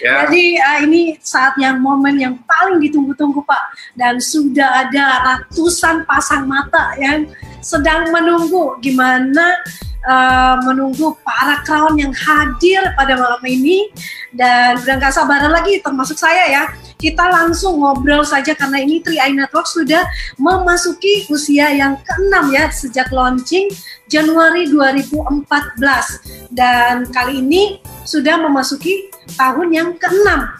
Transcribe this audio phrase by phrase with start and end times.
[0.00, 0.24] Ya.
[0.24, 6.48] Jadi uh, ini saat yang momen yang paling ditunggu-tunggu Pak dan sudah ada ratusan pasang
[6.48, 7.28] mata yang
[7.60, 9.60] sedang menunggu gimana
[10.04, 13.88] uh, menunggu para crown yang hadir pada malam ini.
[14.30, 16.64] Dan udah nggak sabaran lagi termasuk saya ya.
[17.00, 20.04] Kita langsung ngobrol saja karena ini Tri Eye Network sudah
[20.36, 23.72] memasuki usia yang keenam ya sejak launching
[24.10, 29.08] Januari 2014 dan kali ini sudah memasuki
[29.38, 30.50] tahun yang keenam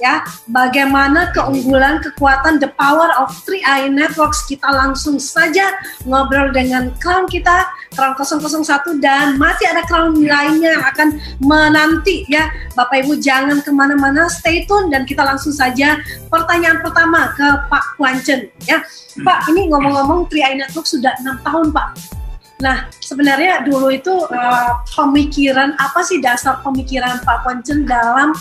[0.00, 4.42] ya bagaimana keunggulan kekuatan the power of three eye networks.
[4.48, 5.76] Kita langsung saja
[6.08, 12.48] ngobrol dengan crown kita crown 001 dan masih ada crown lainnya yang akan menanti ya.
[12.74, 16.00] Bapak Ibu jangan ke mana-mana stay tune dan kita langsung saja
[16.32, 18.82] pertanyaan pertama ke Pak Kwancen ya.
[19.20, 22.19] Pak ini ngomong-ngomong three eye network sudah enam tahun Pak
[22.60, 28.36] Nah, sebenarnya dulu itu uh, pemikiran apa sih dasar pemikiran Pak Poncen dalam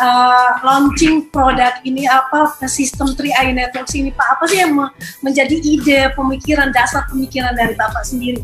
[0.00, 4.40] uh, launching produk ini apa sistem 3i Networks ini Pak?
[4.40, 4.72] Apa sih yang
[5.20, 8.40] menjadi ide pemikiran dasar pemikiran dari Bapak sendiri?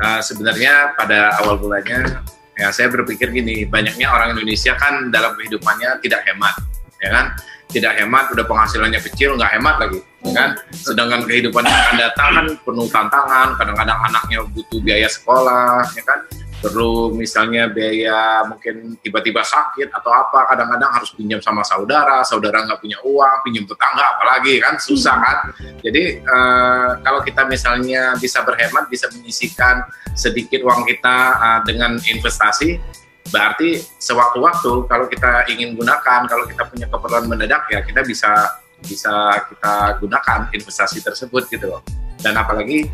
[0.00, 2.24] Uh, sebenarnya pada awal bulannya
[2.58, 6.58] ya saya berpikir gini, banyaknya orang Indonesia kan dalam kehidupannya tidak hemat,
[6.98, 7.26] ya kan?
[7.68, 10.50] Tidak hemat, udah penghasilannya kecil, nggak hemat lagi, ya kan?
[10.72, 16.24] Sedangkan kehidupan yang akan datang kan penuh tantangan, kadang-kadang anaknya butuh biaya sekolah, ya kan?
[16.58, 22.82] Perlu misalnya biaya mungkin tiba-tiba sakit atau apa, kadang-kadang harus pinjam sama saudara, saudara nggak
[22.82, 25.38] punya uang, pinjam tetangga apalagi kan susah kan.
[25.86, 29.86] Jadi uh, kalau kita misalnya bisa berhemat, bisa menyisikan
[30.18, 32.82] sedikit uang kita uh, dengan investasi,
[33.28, 39.42] berarti sewaktu-waktu kalau kita ingin gunakan kalau kita punya keperluan mendadak ya kita bisa bisa
[39.50, 41.82] kita gunakan investasi tersebut gitu loh.
[42.18, 42.86] Dan apalagi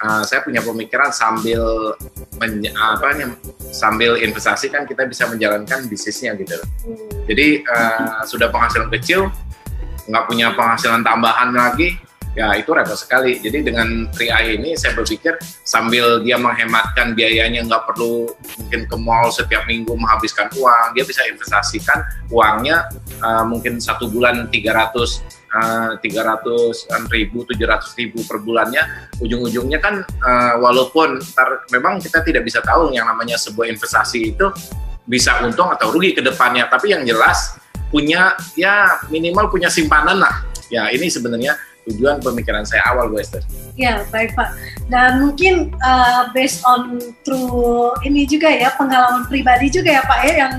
[0.00, 1.92] uh, saya punya pemikiran sambil
[2.40, 3.28] men, apa nih
[3.72, 6.68] sambil investasi kan kita bisa menjalankan bisnisnya gitu loh.
[7.28, 9.28] Jadi uh, sudah penghasilan kecil
[10.08, 12.00] nggak punya penghasilan tambahan lagi
[12.38, 13.42] ya itu repot sekali.
[13.42, 19.28] Jadi dengan 3i ini saya berpikir sambil dia menghematkan biayanya nggak perlu mungkin ke mall
[19.34, 22.86] setiap minggu menghabiskan uang, dia bisa investasikan uangnya
[23.22, 30.54] uh, mungkin satu bulan 300 Uh, 300 ribu, 700 ribu per bulannya, ujung-ujungnya kan uh,
[30.62, 34.46] walaupun tar, memang kita tidak bisa tahu yang namanya sebuah investasi itu
[35.02, 37.58] bisa untung atau rugi ke depannya, tapi yang jelas
[37.90, 40.46] punya ya minimal punya simpanan lah.
[40.70, 41.58] Ya ini sebenarnya
[41.88, 43.40] tujuan pemikiran saya awal Bu Esther.
[43.78, 44.52] Ya baik Pak.
[44.92, 50.32] Dan mungkin uh, based on true ini juga ya pengalaman pribadi juga ya Pak ya
[50.46, 50.54] yang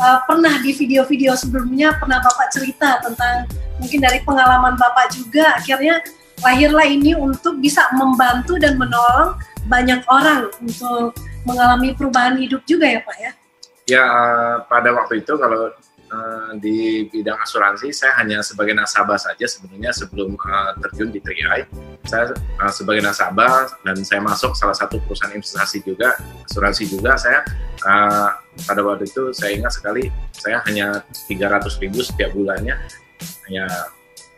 [0.00, 3.48] uh, pernah di video-video sebelumnya pernah Bapak cerita tentang
[3.78, 6.00] mungkin dari pengalaman Bapak juga akhirnya
[6.42, 13.00] lahirlah ini untuk bisa membantu dan menolong banyak orang untuk mengalami perubahan hidup juga ya
[13.04, 13.30] Pak ya.
[13.84, 15.68] Ya uh, pada waktu itu kalau
[16.04, 21.64] Eh, di bidang asuransi saya hanya sebagai nasabah saja sebenarnya sebelum uh, terjun di 3i
[22.04, 27.40] saya uh, sebagai nasabah dan saya masuk salah satu perusahaan investasi juga asuransi juga saya
[27.88, 28.30] uh,
[28.68, 32.76] pada waktu itu saya ingat sekali saya hanya 300 ribu setiap bulannya.
[33.48, 33.66] Ya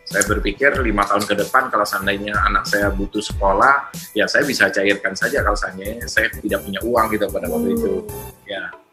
[0.07, 4.71] saya berpikir lima tahun ke depan kalau seandainya anak saya butuh sekolah ya saya bisa
[4.71, 8.07] cairkan saja kalau seandainya saya tidak punya uang gitu pada waktu itu.
[8.47, 8.86] Ya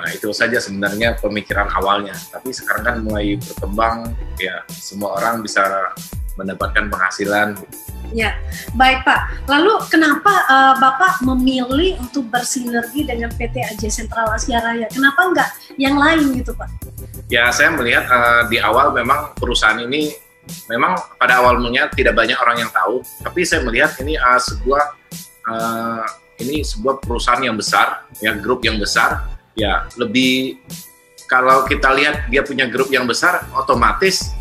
[0.00, 2.16] Nah, itu saja sebenarnya pemikiran awalnya.
[2.32, 5.60] Tapi sekarang kan mulai berkembang, ya semua orang bisa
[6.40, 7.52] mendapatkan penghasilan.
[8.10, 8.34] Ya,
[8.74, 9.46] baik Pak.
[9.46, 14.88] Lalu kenapa uh, Bapak memilih untuk bersinergi dengan PT AJ Sentral Asia Raya?
[14.90, 16.66] Kenapa enggak yang lain gitu Pak?
[17.30, 20.10] Ya, saya melihat uh, di awal memang perusahaan ini
[20.66, 24.82] memang pada awalnya tidak banyak orang yang tahu, tapi saya melihat ini uh, sebuah
[25.46, 26.02] uh,
[26.42, 30.56] ini sebuah perusahaan yang besar, ya grup yang besar ya lebih
[31.28, 34.32] kalau kita lihat dia punya grup yang besar otomatis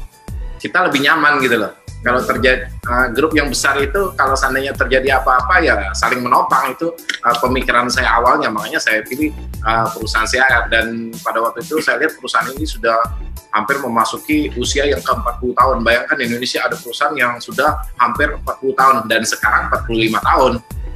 [0.59, 1.74] kita lebih nyaman gitu loh.
[2.00, 6.95] Kalau terjadi uh, grup yang besar itu kalau seandainya terjadi apa-apa ya saling menopang itu
[7.27, 8.48] uh, pemikiran saya awalnya.
[8.48, 9.36] Makanya saya pilih
[9.68, 12.95] uh, perusahaan saya dan pada waktu itu saya lihat perusahaan ini sudah
[13.51, 15.77] hampir memasuki usia yang ke 40 tahun.
[15.83, 20.51] Bayangkan di Indonesia ada perusahaan yang sudah hampir 40 tahun dan sekarang 45 tahun.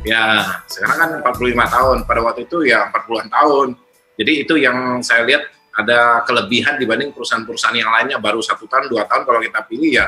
[0.07, 0.23] Ya
[0.71, 1.97] sekarang kan 45 tahun.
[2.07, 3.67] Pada waktu itu ya 40-an tahun
[4.13, 8.21] jadi itu yang saya lihat ada kelebihan dibanding perusahaan-perusahaan yang lainnya.
[8.21, 10.05] Baru satu tahun dua tahun kalau kita pilih ya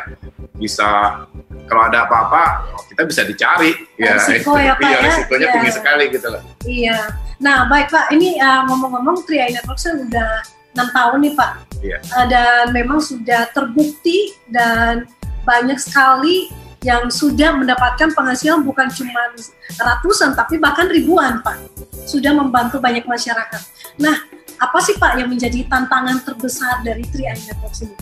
[0.56, 1.22] bisa
[1.66, 3.74] kalau ada apa-apa kita bisa dicari.
[3.98, 5.10] Ya risiko ya pak iya, ya?
[5.10, 5.76] risikonya tinggi ya.
[5.76, 6.42] sekali gitu loh.
[6.70, 6.98] Iya.
[7.42, 8.14] Nah baik pak.
[8.14, 10.32] Ini uh, ngomong-ngomong Tri Network udah
[10.78, 11.52] enam tahun nih pak.
[11.82, 11.98] Iya.
[12.14, 15.10] uh, dan memang sudah terbukti dan
[15.46, 16.54] banyak sekali
[16.86, 19.34] yang sudah mendapatkan penghasilan bukan cuma
[19.82, 21.58] ratusan tapi bahkan ribuan pak
[22.06, 23.62] sudah membantu banyak masyarakat.
[23.98, 24.14] Nah
[24.56, 27.96] apa sih Pak yang menjadi tantangan terbesar dari Tri Networks ini?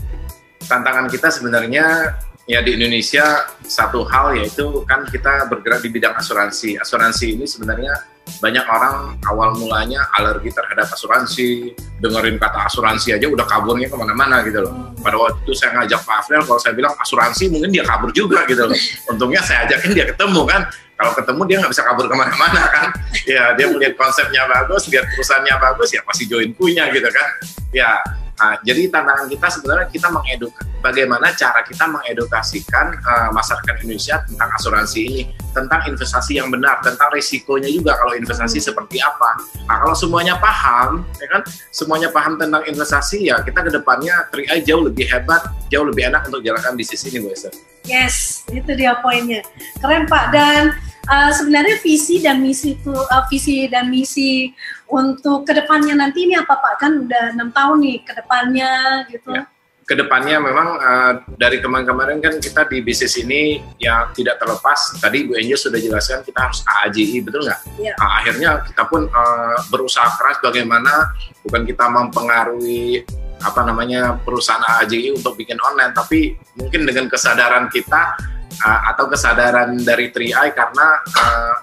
[0.63, 2.13] Tantangan kita sebenarnya
[2.45, 6.77] ya di Indonesia satu hal yaitu kan kita bergerak di bidang asuransi.
[6.77, 8.12] Asuransi ini sebenarnya
[8.43, 11.71] banyak orang awal mulanya alergi terhadap asuransi,
[12.03, 14.91] dengerin kata asuransi aja udah kaburnya ke mana-mana gitu loh.
[14.99, 18.43] Pada waktu itu saya ngajak Pak Afril, kalau saya bilang asuransi mungkin dia kabur juga
[18.47, 18.75] gitu loh.
[19.11, 20.67] Untungnya saya ajakin dia ketemu kan.
[20.93, 22.87] Kalau ketemu dia nggak bisa kabur ke mana-mana kan.
[23.23, 27.27] Ya dia melihat konsepnya bagus, lihat perusahaannya bagus, ya pasti join punya gitu kan.
[27.71, 34.19] Ya Nah, jadi tantangan kita sebenarnya kita mengedukasi bagaimana cara kita mengedukasikan uh, masyarakat Indonesia
[34.25, 35.23] tentang asuransi ini,
[35.55, 39.37] tentang investasi yang benar, tentang risikonya juga kalau investasi seperti apa.
[39.69, 41.41] Nah, kalau semuanya paham, ya kan,
[41.71, 46.27] semuanya paham tentang investasi ya kita ke depannya 3 jauh lebih hebat, jauh lebih enak
[46.27, 47.53] untuk jalankan bisnis ini, Bu Esther.
[47.83, 49.43] Yes, itu dia poinnya.
[49.79, 50.71] Keren Pak dan
[51.09, 54.51] uh, sebenarnya visi dan misi itu uh, visi dan misi
[54.87, 58.71] untuk ke depannya nanti ini apa Pak kan udah enam tahun nih ke depannya
[59.09, 59.29] gitu.
[59.33, 59.43] Ya.
[59.83, 64.95] Ke depannya memang uh, dari kemarin-kemarin kan kita di bisnis ini ya tidak terlepas.
[64.95, 67.59] Tadi Bu Enjo sudah jelaskan kita harus AAJI betul nggak?
[67.83, 67.93] Ya.
[67.99, 71.11] Nah, akhirnya kita pun uh, berusaha keras bagaimana
[71.43, 73.03] bukan kita mempengaruhi
[73.43, 78.15] apa namanya perusahaan AAJI untuk bikin online, tapi mungkin dengan kesadaran kita
[78.61, 81.53] uh, atau kesadaran dari 3i karena uh,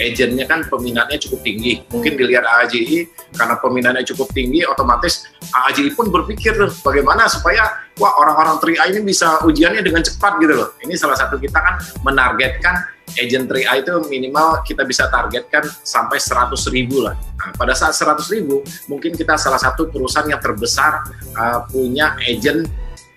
[0.00, 1.84] agentnya kan peminatnya cukup tinggi.
[1.90, 3.06] Mungkin dilihat AAJI
[3.36, 9.44] karena peminatnya cukup tinggi, otomatis AAJI pun berpikir bagaimana supaya wah orang-orang 3i ini bisa
[9.46, 10.68] ujiannya dengan cepat gitu loh.
[10.82, 16.54] Ini salah satu kita kan menargetkan agent 3i itu minimal kita bisa targetkan sampai 100
[16.70, 17.18] ribu lah.
[17.18, 21.02] Nah, pada saat 100 ribu, mungkin kita salah satu perusahaan yang terbesar
[21.34, 22.70] uh, punya agent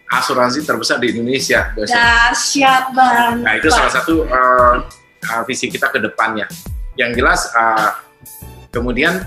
[0.10, 1.74] asuransi terbesar di Indonesia.
[1.74, 3.44] Dahsyat banget.
[3.44, 4.76] Nah itu salah satu uh,
[5.32, 6.46] uh, visi kita ke depannya.
[7.00, 7.98] Yang jelas uh,
[8.70, 9.24] kemudian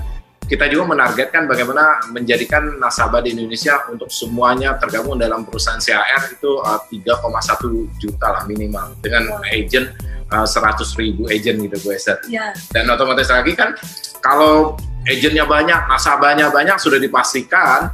[0.46, 6.62] kita juga menargetkan bagaimana menjadikan nasabah di Indonesia untuk semuanya tergabung dalam perusahaan CAR itu
[6.62, 9.42] uh, 3,1 juta lah minimal dengan wow.
[9.50, 9.90] agent
[10.30, 12.22] uh, 100 ribu agent gitu gue set.
[12.30, 12.54] Yeah.
[12.70, 13.74] Dan otomatis lagi kan
[14.22, 17.90] kalau agentnya banyak, nasabahnya banyak sudah dipastikan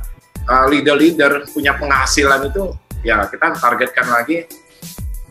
[0.49, 4.47] uh, leader-leader punya penghasilan itu ya kita targetkan lagi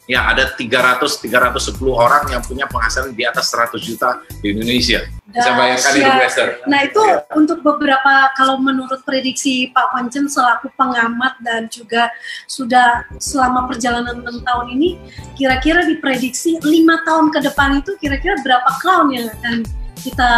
[0.09, 5.07] ya ada 300 310 orang yang punya penghasilan di atas 100 juta di Indonesia.
[5.31, 6.47] Bisa bayangkan itu Blaster.
[6.67, 7.23] Nah itu ya.
[7.39, 12.11] untuk beberapa kalau menurut prediksi Pak Koncen selaku pengamat dan juga
[12.51, 14.99] sudah selama perjalanan 6 tahun ini
[15.39, 19.63] kira-kira diprediksi lima tahun ke depan itu kira-kira berapa crown yang akan
[20.03, 20.31] kita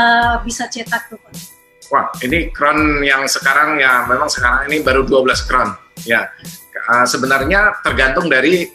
[0.46, 1.53] bisa cetak tuh Pak?
[1.92, 5.76] Wah, ini crown yang sekarang ya memang sekarang ini baru 12 crown.
[6.08, 6.32] Ya,
[6.90, 8.66] uh, sebenarnya tergantung dari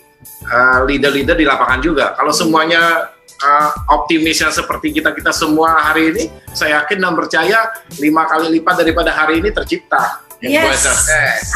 [0.49, 2.13] uh, leader-leader di lapangan juga.
[2.15, 3.13] Kalau semuanya
[3.43, 7.59] uh, optimisnya seperti kita kita semua hari ini, saya yakin dan percaya
[7.99, 10.28] lima kali lipat daripada hari ini tercipta.
[10.39, 10.87] Yes.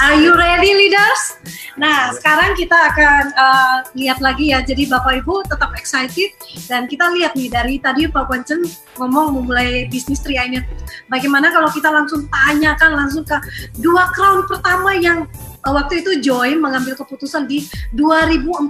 [0.03, 1.39] Are you ready leaders?
[1.79, 4.59] Nah, sekarang kita akan uh, lihat lagi ya.
[4.67, 6.35] Jadi Bapak Ibu tetap excited
[6.67, 8.67] dan kita lihat nih dari tadi Pak Wancen
[8.99, 10.67] ngomong memulai bisnis Triainet.
[11.07, 13.39] Bagaimana kalau kita langsung tanyakan langsung ke
[13.79, 15.31] dua crown pertama yang
[15.63, 17.63] uh, waktu itu Joy mengambil keputusan di
[17.95, 18.67] 2014.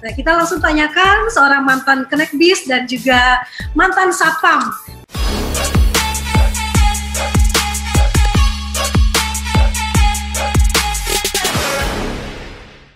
[0.00, 3.42] Nah, kita langsung tanyakan seorang mantan Connect Biz dan juga
[3.74, 4.70] mantan Sapam